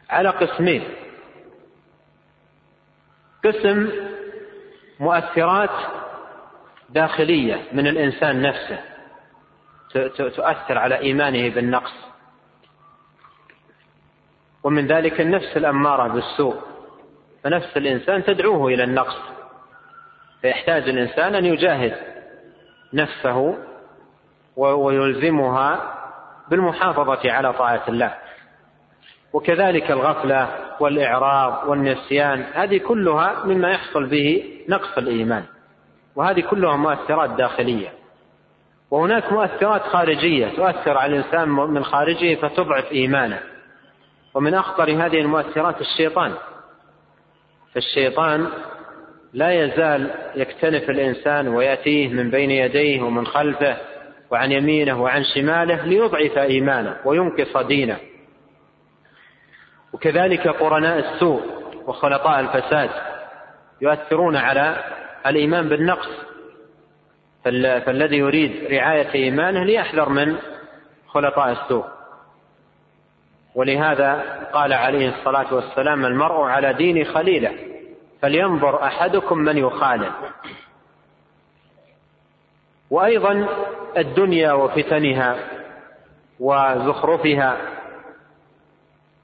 على 0.10 0.29
قسمين. 0.29 0.84
قسم 3.45 3.89
مؤثرات 4.99 5.69
داخلية 6.89 7.63
من 7.73 7.88
الإنسان 7.88 8.41
نفسه 8.41 8.79
تؤثر 10.17 10.77
على 10.77 10.97
إيمانه 10.97 11.49
بالنقص. 11.49 11.93
ومن 14.63 14.88
ذلك 14.88 15.21
النفس 15.21 15.58
الأمارة 15.58 16.08
بالسوء. 16.08 16.55
فنفس 17.43 17.77
الإنسان 17.77 18.23
تدعوه 18.23 18.73
إلى 18.73 18.84
النقص. 18.84 19.38
فيحتاج 20.41 20.89
الإنسان 20.89 21.36
أن 21.36 21.45
يجاهد 21.45 21.95
نفسه 22.93 23.58
ويلزمها 24.56 25.95
بالمحافظة 26.49 27.32
على 27.32 27.54
طاعة 27.54 27.84
الله. 27.88 28.13
وكذلك 29.34 29.91
الغفلة 29.91 30.49
والإعراض 30.80 31.69
والنسيان 31.69 32.45
هذه 32.54 32.78
كلها 32.78 33.45
مما 33.45 33.71
يحصل 33.71 34.06
به 34.06 34.43
نقص 34.69 34.97
الإيمان. 34.97 35.43
وهذه 36.15 36.41
كلها 36.41 36.75
مؤثرات 36.75 37.30
داخلية. 37.30 37.93
وهناك 38.91 39.34
مؤثرات 39.34 39.82
خارجية 39.82 40.47
تؤثر 40.47 40.97
على 40.97 41.17
الإنسان 41.17 41.49
من 41.49 41.84
خارجه 41.84 42.36
فتضعف 42.36 42.91
إيمانه. 42.91 43.39
ومن 44.34 44.54
أخطر 44.54 44.89
هذه 44.91 45.21
المؤثرات 45.21 45.82
الشيطان. 45.82 46.34
فالشيطان 47.73 48.47
لا 49.34 49.52
يزال 49.52 50.12
يكتنف 50.36 50.89
الإنسان 50.89 51.48
ويأتيه 51.48 52.08
من 52.08 52.30
بين 52.30 52.52
يديه 52.52 53.02
ومن 53.02 53.28
خلفه 53.28 53.78
وعن 54.32 54.52
يمينه 54.52 55.04
وعن 55.04 55.24
شماله 55.24 55.86
ليضعف 55.86 56.38
إيمانه 56.38 56.98
وينقص 57.06 57.58
دينه. 57.58 57.98
وكذلك 59.94 60.48
قرناء 60.48 61.00
السوء 61.00 61.42
وخلطاء 61.86 62.39
الفساد 62.39 62.89
يؤثرون 63.82 64.36
على 64.36 64.84
الإيمان 65.28 65.70
بالنقص. 65.70 66.10
فالذي 67.86 68.18
يريد 68.18 68.72
رعاية 68.72 69.13
إيمانه 69.13 69.63
ليحذر 69.63 70.10
من 70.10 70.38
خلطاء 71.08 71.52
السوء. 71.52 71.86
ولهذا 73.56 74.24
قال 74.54 74.74
عليه 74.74 75.10
الصلاة 75.10 75.54
والسلام 75.54 76.06
المرء 76.06 76.42
على 76.42 76.74
دين 76.74 77.06
خليله. 77.06 77.52
فلينظر 78.21 78.84
أحدكم 78.84 79.38
من 79.38 79.58
يخالف. 79.58 80.13
وأيضا 82.89 83.47
الدنيا 83.97 84.51
وفتنها 84.53 85.38
وزخرفها 86.39 87.58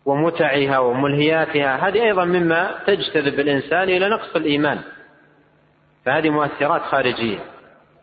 ومتعها 0.05 0.79
وملهياتها 0.79 1.87
هذه 1.87 2.03
أيضا 2.03 2.25
مما 2.25 2.71
تجتذب 2.87 3.39
الإنسان 3.39 3.83
إلى 3.83 4.09
نقص 4.09 4.35
الإيمان. 4.35 4.81
فهذه 6.05 6.29
مؤثرات 6.29 6.81
خارجية. 6.81 7.39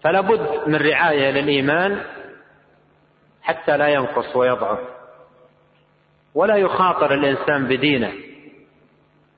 فلا 0.03 0.21
بد 0.21 0.69
من 0.69 0.77
رعاية 0.77 1.31
للإيمان 1.31 2.03
حتى 3.43 3.77
لا 3.77 3.89
ينقص 3.89 4.37
ويضعف. 4.37 4.79
ولا 6.35 6.57
يخاطر 6.57 7.15
الإنسان 7.15 7.65
بدينه. 7.65 8.13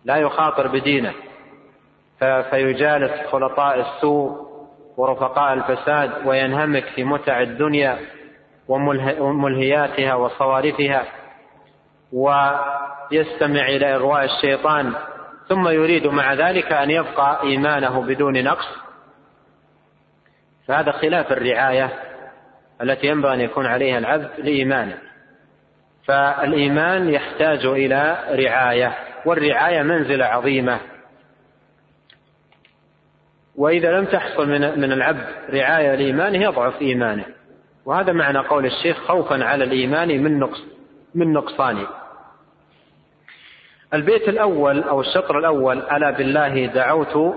لا 0.05 0.17
يخاطر 0.17 0.69
بدينه. 0.69 1.13
فيجالس 2.19 3.27
خلطاء 3.33 3.81
السوء 3.81 4.45
ورفقاء 4.97 5.53
الفساد 5.53 6.27
وينهمك 6.27 6.85
في 6.85 7.05
متع 7.05 7.41
الدنيا 7.41 7.99
وملهياتها 9.19 10.15
وصوارفها 10.15 11.05
ويستمع 12.13 13.69
إلى 13.69 13.95
إغواء 13.95 14.25
الشيطان 14.25 14.93
ثم 15.49 15.69
يريد 15.69 16.07
مع 16.07 16.35
ذلك 16.35 16.73
أن 16.73 16.91
يبقى 16.91 17.43
إيمانه 17.43 18.03
بدون 18.03 18.45
نقص. 18.45 18.67
فهذا 20.69 20.93
خلاف 20.93 21.33
الرعاية 21.33 21.91
التي 22.83 23.07
ينبغي 23.07 23.35
أن 23.35 23.41
يكون 23.41 23.67
عليها 23.67 23.99
العبد 23.99 24.31
لإيمانه. 24.39 24.99
فالإيمان 26.07 27.09
يحتاج 27.09 27.67
إلى 27.67 28.19
رعاية 28.31 28.95
والرعاية 29.27 29.83
منزلة 29.83 30.25
عظيمة. 30.25 30.81
وإذا 33.57 33.99
لم 33.99 34.05
تحصل 34.05 34.49
من 34.49 34.81
من 34.81 34.93
العبد 34.93 35.27
رعاية 35.51 35.95
لإيمانه 35.95 36.45
يضعف 36.45 36.83
إيمانه. 36.83 37.25
وهذا 37.87 38.13
معنى 38.13 38.39
قول 38.39 38.67
الشيخ 38.67 38.99
خوفا 38.99 39.45
على 39.45 39.65
الإيمان 39.65 40.23
من 40.23 40.39
نقص 40.39 40.63
من 41.15 41.33
نقصانه. 41.33 41.87
البيت 43.95 44.29
الأول 44.29 44.83
أو 44.83 45.01
الشطر 45.01 45.39
الأول 45.39 45.79
ألا 45.79 46.11
بالله 46.11 46.67
دعوت 46.67 47.37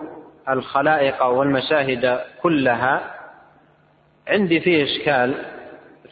الخلائق 0.50 1.24
والمشاهد 1.24 2.20
كلها. 2.42 3.14
عندي 4.28 4.60
فيه 4.60 4.84
إشكال 4.84 5.34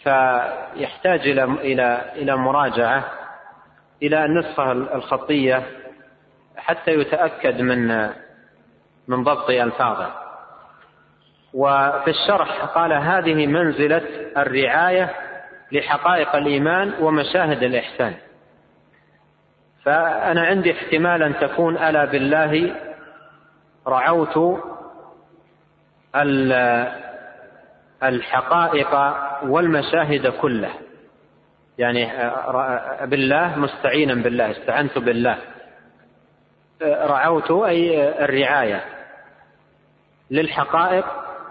فيحتاج 0.04 1.20
إلى 1.20 1.44
إلى 1.44 2.02
إلى 2.16 2.36
مراجعة 2.38 3.06
إلى 4.04 4.26
النسخة 4.26 4.72
الخطية 4.72 5.64
حتى 6.58 6.92
يتأكد 6.92 7.62
من 7.62 8.10
من 9.08 9.24
ضبط 9.24 9.50
ألفاظه 9.50 10.12
وفي 11.54 12.10
الشرح 12.10 12.66
قال 12.66 12.94
هذه 12.94 13.48
منزلة 13.48 14.02
الرعاية 14.38 15.14
لحقائق 15.72 16.36
الإيمان 16.36 16.94
ومشاهد 17.00 17.64
الإحسان. 17.64 18.14
فأنا 19.84 20.46
عندي 20.46 20.72
احتمال 20.72 21.24
أن 21.24 21.40
تكون 21.40 21.78
ألا 21.78 22.06
بالله 22.06 22.76
رعوت 23.88 24.62
الحقائق 28.04 28.96
والمشاهد 29.44 30.28
كله 30.28 30.70
يعني 31.78 32.12
بالله 33.06 33.60
مستعينا 33.60 34.14
بالله 34.14 34.52
استعنت 34.52 34.98
بالله. 34.98 35.38
رعوت 36.84 37.52
أي 37.52 38.10
الرعاية. 38.26 38.84
للحقائق 40.32 41.06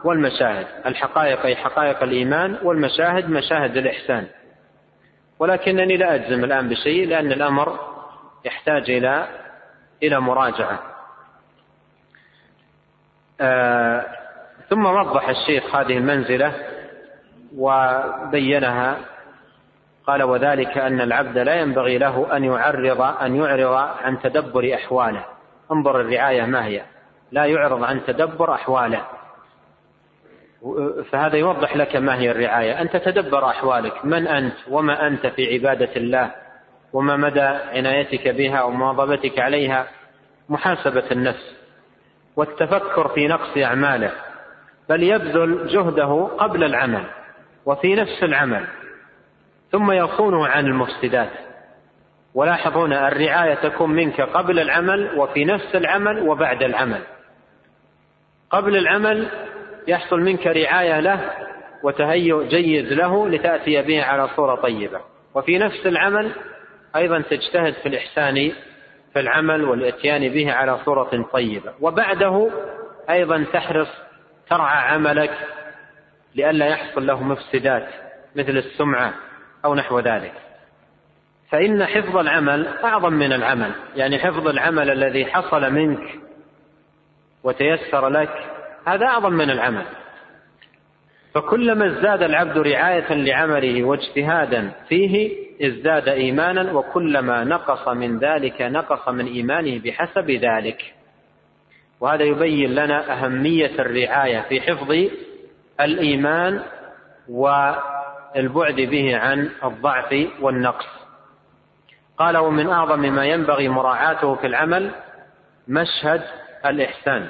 والمشاهد. 0.05 0.67
الحقائق 0.87 1.47
أي 1.47 1.57
حقائق 1.57 2.03
الإيمان 2.03 2.59
والمشاهد 2.63 3.31
مشاهد 3.31 3.77
الإحسان. 3.77 4.27
ولكنني 5.39 5.97
لا 5.97 6.15
أجزم 6.15 6.45
الآن 6.45 6.69
بشيء 6.69 7.09
لأن 7.09 7.33
الأمر 7.33 7.79
يحتاج 8.45 8.91
إلى 8.91 9.29
إلى 10.03 10.21
مراجعة. 10.21 10.79
آه 13.41 14.07
ثم 14.71 14.87
وضح 14.87 15.29
الشيخ 15.29 15.77
هذه 15.77 15.99
المنزلة 15.99 16.53
وبينها 17.57 18.97
قال 20.07 20.23
وذلك 20.23 20.79
أن 20.79 21.01
العبد 21.01 21.39
لا 21.39 21.55
ينبغي 21.55 21.99
له 21.99 22.37
أن 22.37 22.45
يعرض 22.45 23.01
أن 23.01 23.37
يعرض 23.37 23.73
عن 24.03 24.21
تدبر 24.21 24.75
أحواله. 24.75 25.25
انظر 25.73 26.01
الرعاية 26.01 26.43
ما 26.43 26.65
هي. 26.65 26.83
لا 27.35 27.45
يعرض 27.45 27.85
عن 27.85 28.05
تدبر 28.07 28.55
أحواله. 28.55 29.07
فهذا 31.11 31.37
يوضح 31.37 31.77
لك 31.77 31.97
ما 31.97 32.17
هي 32.17 32.31
الرعاية. 32.31 32.81
أن 32.81 32.91
تتدبر 32.91 33.47
أحوالك. 33.51 34.05
من 34.05 34.27
أنت؟ 34.27 34.55
وما 34.71 35.07
أنت 35.07 35.27
في 35.27 35.55
عبادة 35.55 35.97
الله؟ 35.97 36.31
وما 36.93 37.17
مدى 37.17 37.41
عنايتك 37.41 38.29
بها 38.29 38.63
ومواظبتك 38.63 39.39
عليها؟ 39.39 39.87
محاسبة 40.49 41.05
النفس. 41.13 41.57
والتفكر 42.37 43.09
في 43.09 43.29
نقص 43.29 43.57
أعماله. 43.57 44.13
بل 44.89 45.03
يبذل 45.03 45.67
جهده 45.67 46.29
قبل 46.39 46.65
العمل 46.65 47.05
وفي 47.67 47.95
نفس 47.95 48.23
العمل. 48.23 48.67
ثم 49.73 49.93
يصونه 49.93 50.47
عن 50.47 50.67
المفسدات. 50.67 51.31
ولاحظون 52.35 52.93
الرعاية 52.93 53.55
تكون 53.55 53.91
منك 53.91 54.21
قبل 54.21 54.59
العمل 54.59 55.19
وفي 55.19 55.45
نفس 55.45 55.75
العمل 55.75 56.29
وبعد 56.29 56.63
العمل. 56.63 57.01
قبل 58.55 58.77
العمل 58.77 59.29
يحصل 59.89 60.21
منك 60.21 60.47
رعاية 60.47 61.01
له 61.01 61.31
وتهيؤ 61.83 62.43
جيد 62.43 62.93
له 62.93 63.29
لتأتي 63.29 63.83
به 63.83 64.03
على 64.03 64.29
صورة 64.37 64.55
طيبة. 64.55 65.01
وفي 65.35 65.59
نفس 65.59 65.87
العمل 65.87 66.31
أيضا 66.97 67.21
تجتهد 67.21 67.73
في 67.73 67.89
الإحسان 67.89 68.53
في 69.13 69.21
العمل 69.21 69.65
والإتيان 69.65 70.29
به 70.29 70.53
على 70.53 70.79
صورة 70.85 71.29
طيبة. 71.33 71.73
وبعده 71.81 72.51
أيضا 73.11 73.45
تحرص 73.53 73.89
ترعى 74.51 74.79
عملك 74.79 75.31
لئلا 76.35 76.67
يحصل 76.67 77.07
له 77.07 77.23
مفسدات 77.23 77.89
مثل 78.37 78.57
السمعة 78.57 79.15
أو 79.65 79.75
نحو 79.75 80.01
ذلك. 80.01 80.33
فإن 81.51 81.85
حفظ 81.85 82.17
العمل 82.17 82.69
أعظم 82.85 83.13
من 83.13 83.33
العمل. 83.33 83.71
يعني 83.97 84.19
حفظ 84.19 84.49
العمل 84.49 84.91
الذي 84.91 85.27
حصل 85.27 85.73
منك 85.73 86.24
وتيسر 87.45 88.09
لك 88.09 88.45
هذا 88.87 89.07
أعظم 89.07 89.33
من 89.33 89.51
العمل. 89.51 89.85
فكلما 91.35 91.87
ازداد 91.87 92.23
العبد 92.23 92.59
رعاية 92.59 93.15
لعمله 93.15 93.85
واجتهادا 93.85 94.73
فيه 94.89 95.33
ازداد 95.63 96.09
إيمانا 96.09 96.73
وكلما 96.73 97.45
نقص 97.45 97.89
من 97.89 98.19
ذلك 98.19 98.63
نقص 98.63 99.09
من 99.09 99.27
إيمانه 99.27 99.81
بحسب 99.85 100.31
ذلك. 100.31 100.95
وهذا 102.01 102.23
يبين 102.23 102.75
لنا 102.75 103.13
أهمية 103.13 103.73
الرعاية 103.79 104.41
في 104.49 104.61
حفظ 104.61 104.97
الإيمان 105.81 106.63
والبعد 107.29 108.75
به 108.81 109.17
عن 109.17 109.51
الضعف 109.65 110.27
والنقص. 110.41 110.87
قال 112.19 112.37
ومن 112.37 112.69
أعظم 112.71 113.01
ما 113.01 113.27
ينبغي 113.27 113.69
مراعاته 113.69 114.35
في 114.35 114.47
العمل 114.47 114.91
مشهد 115.69 116.23
الإحسان. 116.67 117.29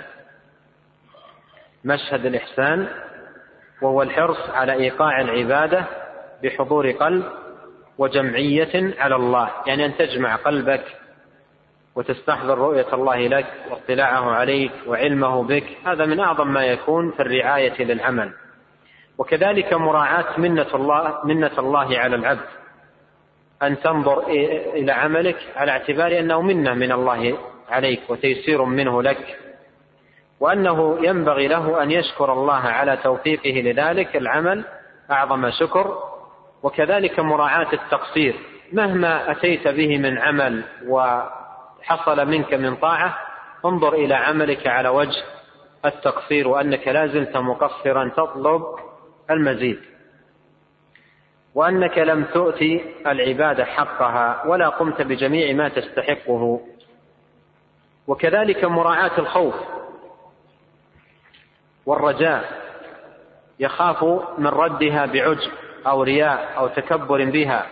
مشهد 1.85 2.27
الإحسان 2.27 2.89
وهو 3.83 4.03
الحرص 4.03 4.51
على 4.51 4.73
إيقاع 4.73 5.21
العبادة 5.21 5.85
بحضور 6.43 6.91
قلب 6.91 7.25
وجمعية 7.99 8.95
على 8.99 9.17
الله. 9.17 9.51
يعني 9.67 9.87
أن 9.87 9.97
تجمع 9.97 10.37
قلبك 10.37 10.85
وتستحضر 11.95 12.59
رؤية 12.59 12.95
الله 12.95 13.29
لك 13.29 13.47
واطلاعه 13.71 14.31
عليك 14.31 14.73
وعلمه 14.87 15.43
بك. 15.43 15.65
هذا 15.87 16.07
من 16.07 16.21
أعظم 16.21 16.49
ما 16.49 16.65
يكون 16.65 17.11
في 17.11 17.21
الرعاية 17.21 17.83
للعمل. 17.85 18.33
وكذلك 19.19 19.75
مراعاة 19.75 20.41
منة 20.41 20.75
الله 20.75 21.21
منة 21.25 21.59
الله 21.59 21.99
على 21.99 22.17
العبد. 22.17 22.47
أن 23.63 23.81
تنظر 23.81 24.27
إلى 24.75 24.93
عملك 24.93 25.37
على 25.57 25.71
اعتبار 25.73 26.19
أنه 26.19 26.43
منة 26.43 26.75
من 26.75 26.93
الله 26.93 27.39
عليك 27.69 28.01
وتيسير 28.09 28.65
منه 28.65 29.03
لك 29.03 29.39
وأنه 30.41 30.99
ينبغي 31.07 31.49
له 31.49 31.83
أن 31.83 31.91
يشكر 31.91 32.33
الله 32.33 32.61
على 32.61 32.97
توفيقه 32.97 33.61
لذلك 33.61 34.17
العمل 34.17 34.65
أعظم 35.11 35.51
شكر 35.51 35.99
وكذلك 36.63 37.21
مراعاة 37.21 37.73
التقصير. 37.73 38.35
مهما 38.73 39.31
أتيت 39.31 39.69
به 39.69 39.99
من 39.99 40.19
عمل 40.19 40.65
وحصل 40.87 42.27
منك 42.27 42.55
من 42.55 42.77
طاعة 42.77 43.19
انظر 43.65 43.95
إلى 43.95 44.15
عملك 44.15 44.67
على 44.67 44.89
وجه 44.89 45.23
التقصير 45.85 46.49
وأنك 46.49 46.89
لا 46.89 47.07
زلت 47.07 47.37
مقصرا 47.37 48.09
تطلب 48.17 48.63
المزيد. 49.31 49.79
وأنك 51.55 51.99
لم 51.99 52.25
تؤتي 52.25 52.85
العبادة 53.07 53.65
حقها 53.65 54.47
ولا 54.47 54.69
قمت 54.69 55.03
بجميع 55.03 55.53
ما 55.53 55.69
تستحقه. 55.69 56.61
وكذلك 58.09 58.65
مراعاة 58.65 59.19
الخوف 59.19 59.55
والرجاء 61.87 62.45
يخاف 63.61 64.05
من 64.39 64.47
ردها 64.47 65.07
بعجب 65.07 65.51
أو 65.87 66.03
رياء 66.03 66.55
أو 66.59 66.69
تكبر 66.69 67.25
بها 67.25 67.67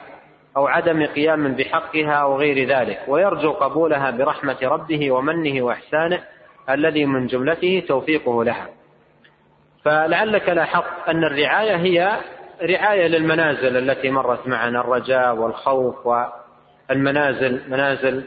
أو 0.57 0.67
عدم 0.67 1.07
قيام 1.07 1.55
بحقها 1.55 2.13
أو 2.13 2.37
غير 2.37 2.69
ذلك 2.69 3.01
ويرجو 3.09 3.53
قبولها 3.53 4.11
برحمة 4.11 4.59
ربه 4.63 5.13
ومنه 5.13 5.63
وإحسانه 5.63 6.23
الذي 6.71 7.07
من 7.07 7.27
جملته 7.27 7.85
توفيقه 7.89 8.45
لها. 8.45 8.69
فلعلك 9.85 10.49
لاحظت 10.49 11.09
أن 11.09 11.25
الرعاية 11.25 11.77
هي 11.77 12.21
رعاية 12.63 13.07
للمنازل 13.07 13.77
التي 13.77 14.11
مرت 14.11 14.47
معنا 14.47 14.81
الرجاء 14.81 15.35
والخوف 15.35 16.07
والمنازل 16.07 17.61
منازل 17.69 18.25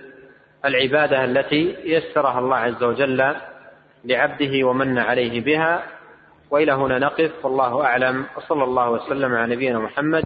العبادة 0.66 1.24
التي 1.26 1.76
يسرها 1.84 2.40
الله 2.40 2.58
عز 2.58 2.84
وجل 2.84 3.36
لعبده 4.06 4.68
ومن 4.68 4.98
عليه 4.98 5.42
بها. 5.42 5.84
وإلى 6.52 6.72
هنا 6.72 7.00
نقف 7.00 7.46
والله 7.46 7.84
أعلم 7.86 8.26
وصلى 8.38 8.64
الله 8.64 8.90
وسلم 8.90 9.34
على 9.34 9.56
نبينا 9.56 9.80
محمد. 9.80 10.24